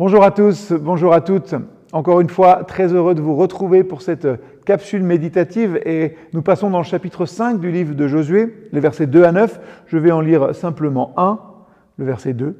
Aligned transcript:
Bonjour 0.00 0.24
à 0.24 0.30
tous, 0.30 0.72
bonjour 0.72 1.12
à 1.12 1.20
toutes. 1.20 1.54
Encore 1.92 2.22
une 2.22 2.30
fois, 2.30 2.64
très 2.64 2.90
heureux 2.94 3.14
de 3.14 3.20
vous 3.20 3.36
retrouver 3.36 3.84
pour 3.84 4.00
cette 4.00 4.26
capsule 4.64 5.02
méditative 5.02 5.78
et 5.84 6.16
nous 6.32 6.40
passons 6.40 6.70
dans 6.70 6.78
le 6.78 6.84
chapitre 6.84 7.26
5 7.26 7.60
du 7.60 7.70
livre 7.70 7.94
de 7.94 8.08
Josué, 8.08 8.66
les 8.72 8.80
versets 8.80 9.06
2 9.06 9.24
à 9.24 9.32
9. 9.32 9.60
Je 9.88 9.98
vais 9.98 10.10
en 10.10 10.22
lire 10.22 10.54
simplement 10.54 11.12
un, 11.18 11.38
le 11.98 12.06
verset 12.06 12.32
2. 12.32 12.56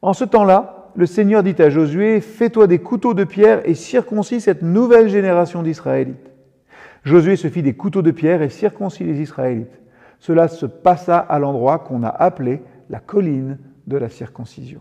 En 0.00 0.14
ce 0.14 0.24
temps-là, 0.24 0.90
le 0.96 1.04
Seigneur 1.04 1.42
dit 1.42 1.60
à 1.60 1.68
Josué, 1.68 2.22
Fais-toi 2.22 2.66
des 2.68 2.78
couteaux 2.78 3.12
de 3.12 3.24
pierre 3.24 3.60
et 3.68 3.74
circoncis 3.74 4.40
cette 4.40 4.62
nouvelle 4.62 5.10
génération 5.10 5.62
d'Israélites. 5.62 6.32
Josué 7.04 7.36
se 7.36 7.48
fit 7.48 7.62
des 7.62 7.74
couteaux 7.74 8.00
de 8.00 8.12
pierre 8.12 8.40
et 8.40 8.48
circoncis 8.48 9.04
les 9.04 9.20
Israélites. 9.20 9.78
Cela 10.20 10.48
se 10.48 10.64
passa 10.64 11.18
à 11.18 11.38
l'endroit 11.38 11.80
qu'on 11.80 12.02
a 12.02 12.08
appelé 12.08 12.62
la 12.88 12.98
colline 12.98 13.58
de 13.86 13.98
la 13.98 14.08
circoncision. 14.08 14.80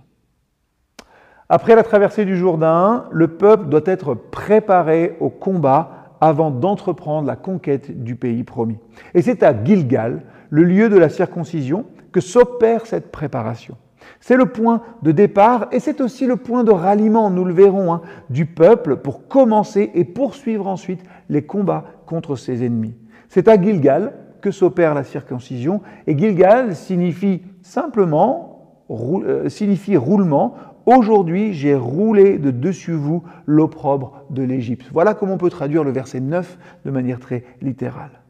Après 1.53 1.75
la 1.75 1.83
traversée 1.83 2.23
du 2.23 2.37
Jourdain, 2.37 3.07
le 3.11 3.27
peuple 3.27 3.67
doit 3.67 3.81
être 3.83 4.13
préparé 4.13 5.17
au 5.19 5.27
combat 5.27 6.15
avant 6.21 6.49
d'entreprendre 6.49 7.27
la 7.27 7.35
conquête 7.35 8.05
du 8.05 8.15
pays 8.15 8.45
promis. 8.45 8.77
Et 9.13 9.21
c'est 9.21 9.43
à 9.43 9.53
Gilgal, 9.61 10.21
le 10.49 10.63
lieu 10.63 10.87
de 10.87 10.97
la 10.97 11.09
circoncision, 11.09 11.87
que 12.13 12.21
s'opère 12.21 12.85
cette 12.85 13.11
préparation. 13.11 13.75
C'est 14.21 14.37
le 14.37 14.45
point 14.45 14.81
de 15.01 15.11
départ 15.11 15.67
et 15.73 15.81
c'est 15.81 15.99
aussi 15.99 16.25
le 16.25 16.37
point 16.37 16.63
de 16.63 16.71
ralliement, 16.71 17.29
nous 17.29 17.43
le 17.43 17.53
verrons, 17.53 17.91
hein, 17.91 18.01
du 18.29 18.45
peuple 18.45 18.95
pour 18.95 19.27
commencer 19.27 19.91
et 19.93 20.05
poursuivre 20.05 20.67
ensuite 20.67 21.03
les 21.27 21.41
combats 21.41 21.83
contre 22.05 22.37
ses 22.37 22.65
ennemis. 22.65 22.95
C'est 23.27 23.49
à 23.49 23.61
Gilgal 23.61 24.13
que 24.39 24.51
s'opère 24.51 24.93
la 24.93 25.03
circoncision 25.03 25.81
et 26.07 26.17
Gilgal 26.17 26.77
signifie 26.77 27.41
simplement, 27.61 28.51
euh, 28.89 29.49
signifie 29.49 29.97
roulement. 29.97 30.55
Aujourd'hui, 30.85 31.53
j'ai 31.53 31.75
roulé 31.75 32.39
de 32.39 32.49
dessus 32.49 32.93
vous 32.93 33.23
l'opprobre 33.45 34.23
de 34.29 34.41
l'Égypte. 34.41 34.87
Voilà 34.91 35.13
comment 35.13 35.33
on 35.33 35.37
peut 35.37 35.49
traduire 35.49 35.83
le 35.83 35.91
verset 35.91 36.19
9 36.19 36.57
de 36.85 36.91
manière 36.91 37.19
très 37.19 37.43
littérale. 37.61 38.21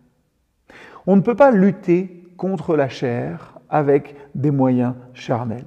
On 1.07 1.15
ne 1.15 1.21
peut 1.21 1.35
pas 1.35 1.51
lutter 1.51 2.23
contre 2.37 2.75
la 2.75 2.89
chair 2.89 3.59
avec 3.69 4.15
des 4.35 4.51
moyens 4.51 4.95
charnels. 5.13 5.65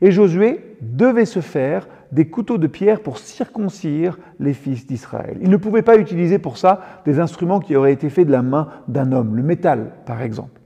Et 0.00 0.10
Josué 0.10 0.76
devait 0.80 1.26
se 1.26 1.40
faire 1.40 1.88
des 2.10 2.28
couteaux 2.28 2.58
de 2.58 2.66
pierre 2.66 3.00
pour 3.00 3.18
circoncire 3.18 4.18
les 4.38 4.54
fils 4.54 4.86
d'Israël. 4.86 5.38
Il 5.42 5.50
ne 5.50 5.56
pouvait 5.56 5.82
pas 5.82 5.98
utiliser 5.98 6.38
pour 6.38 6.58
ça 6.58 6.80
des 7.04 7.20
instruments 7.20 7.60
qui 7.60 7.76
auraient 7.76 7.92
été 7.92 8.08
faits 8.08 8.26
de 8.26 8.32
la 8.32 8.42
main 8.42 8.68
d'un 8.88 9.12
homme, 9.12 9.36
le 9.36 9.42
métal 9.42 9.92
par 10.06 10.22
exemple. 10.22 10.60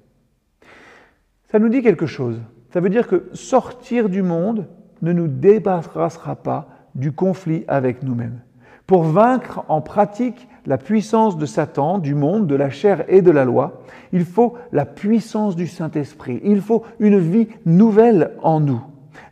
Ça 1.50 1.58
nous 1.58 1.68
dit 1.68 1.82
quelque 1.82 2.06
chose. 2.06 2.40
Ça 2.70 2.80
veut 2.80 2.90
dire 2.90 3.08
que 3.08 3.30
sortir 3.32 4.08
du 4.08 4.22
monde 4.22 4.66
ne 5.02 5.12
nous 5.12 5.28
débarrassera 5.28 6.36
pas 6.36 6.68
du 6.94 7.12
conflit 7.12 7.64
avec 7.68 8.02
nous-mêmes. 8.02 8.40
Pour 8.86 9.02
vaincre 9.02 9.64
en 9.68 9.80
pratique 9.80 10.48
la 10.66 10.78
puissance 10.78 11.36
de 11.36 11.46
Satan, 11.46 11.98
du 11.98 12.14
monde, 12.14 12.46
de 12.46 12.54
la 12.54 12.70
chair 12.70 13.04
et 13.08 13.22
de 13.22 13.30
la 13.30 13.44
loi, 13.44 13.82
il 14.12 14.24
faut 14.24 14.54
la 14.72 14.86
puissance 14.86 15.56
du 15.56 15.66
Saint-Esprit. 15.66 16.40
Il 16.42 16.60
faut 16.60 16.84
une 16.98 17.18
vie 17.18 17.48
nouvelle 17.66 18.32
en 18.42 18.60
nous. 18.60 18.80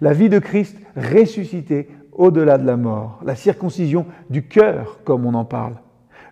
La 0.01 0.13
vie 0.13 0.29
de 0.29 0.39
Christ 0.39 0.77
ressuscité 0.97 1.89
au-delà 2.13 2.59
de 2.59 2.67
la 2.67 2.77
mort. 2.77 3.21
La 3.25 3.35
circoncision 3.35 4.07
du 4.29 4.47
cœur, 4.47 5.01
comme 5.05 5.25
on 5.25 5.35
en 5.35 5.45
parle. 5.45 5.77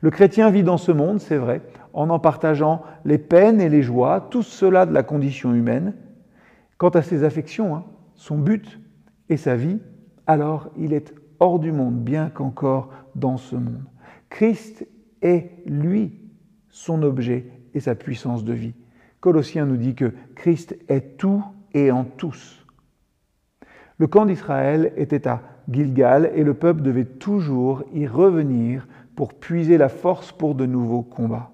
Le 0.03 0.11
chrétien 0.11 0.51
vit 0.51 0.63
dans 0.63 0.77
ce 0.77 0.93
monde, 0.93 1.19
c'est 1.19 1.39
vrai, 1.39 1.63
en 1.95 2.11
en 2.11 2.19
partageant 2.19 2.83
les 3.07 3.17
peines 3.17 3.61
et 3.61 3.71
les 3.71 3.83
joies, 3.83 4.27
tout 4.31 4.43
cela 4.43 4.85
de 4.85 4.93
la 4.93 5.03
condition 5.03 5.55
humaine. 5.55 5.95
Quant 6.77 6.91
à 6.91 7.01
ses 7.01 7.25
affections, 7.25 7.75
hein, 7.75 7.85
son 8.17 8.37
but 8.37 8.79
et 9.29 9.37
sa 9.37 9.57
vie, 9.57 9.79
alors 10.27 10.71
il 10.77 10.93
est 10.93 11.15
hors 11.41 11.59
du 11.59 11.73
monde, 11.73 12.03
bien 12.03 12.31
qu'encore 12.31 12.91
dans 13.15 13.37
ce 13.37 13.57
monde. 13.57 13.85
Christ 14.31 14.87
est, 15.23 15.51
lui, 15.67 16.21
son 16.69 17.03
objet 17.03 17.47
et 17.75 17.81
sa 17.81 17.95
puissance 17.95 18.45
de 18.45 18.53
vie. 18.53 18.75
Colossiens 19.21 19.67
nous 19.67 19.77
dit 19.77 19.95
que 19.95 20.13
Christ 20.35 20.77
est 20.89 21.17
tout 21.17 21.43
et 21.73 21.91
en 21.91 22.05
tous. 22.05 22.67
Le 23.99 24.07
camp 24.07 24.27
d'Israël 24.27 24.93
était 24.97 25.29
à 25.29 25.43
Gilgal 25.71 26.31
et 26.35 26.45
le 26.45 26.55
peuple 26.55 26.83
devait 26.83 27.05
toujours 27.05 27.85
y 27.93 28.07
revenir 28.07 28.87
pour 29.15 29.35
puiser 29.35 29.79
la 29.79 29.89
force 29.89 30.33
pour 30.33 30.55
de 30.55 30.67
nouveaux 30.67 31.03
combats. 31.03 31.53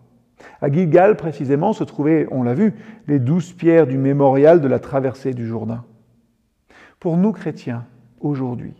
À 0.62 0.70
Gilgal, 0.70 1.16
précisément, 1.16 1.72
se 1.72 1.84
trouvaient, 1.84 2.26
on 2.30 2.42
l'a 2.42 2.54
vu, 2.54 2.74
les 3.06 3.18
douze 3.18 3.52
pierres 3.52 3.86
du 3.86 3.98
mémorial 3.98 4.60
de 4.60 4.68
la 4.68 4.78
traversée 4.78 5.34
du 5.34 5.46
Jourdain. 5.46 5.84
Pour 7.00 7.16
nous 7.16 7.32
chrétiens, 7.32 7.86
aujourd'hui, 8.20 8.74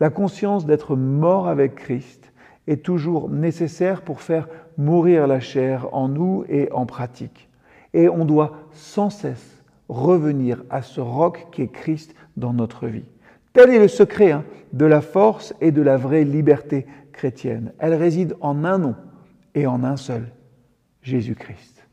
la 0.00 0.10
conscience 0.10 0.66
d'être 0.66 0.96
mort 0.96 1.46
avec 1.46 1.76
Christ 1.76 2.32
est 2.66 2.84
toujours 2.84 3.30
nécessaire 3.30 4.02
pour 4.02 4.22
faire 4.22 4.48
mourir 4.76 5.28
la 5.28 5.38
chair 5.38 5.86
en 5.92 6.08
nous 6.08 6.44
et 6.48 6.70
en 6.72 6.84
pratique. 6.84 7.48
Et 7.94 8.08
on 8.08 8.24
doit 8.24 8.56
sans 8.72 9.08
cesse 9.08 9.62
revenir 9.88 10.64
à 10.68 10.82
ce 10.82 11.00
roc 11.00 11.46
qui 11.52 11.62
est 11.62 11.68
Christ 11.68 12.14
dans 12.36 12.52
notre 12.52 12.88
vie. 12.88 13.04
Tel 13.52 13.70
est 13.70 13.78
le 13.78 13.88
secret 13.88 14.32
hein, 14.32 14.44
de 14.72 14.84
la 14.84 15.00
force 15.00 15.54
et 15.60 15.70
de 15.70 15.82
la 15.82 15.96
vraie 15.96 16.24
liberté 16.24 16.86
chrétienne. 17.12 17.72
Elle 17.78 17.94
réside 17.94 18.34
en 18.40 18.64
un 18.64 18.78
nom 18.78 18.96
et 19.54 19.68
en 19.68 19.84
un 19.84 19.96
seul, 19.96 20.26
Jésus-Christ. 21.02 21.86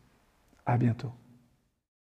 À 0.65 0.77
bientôt. 0.77 1.11